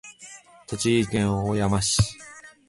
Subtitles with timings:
[0.65, 2.01] 栃木県小山市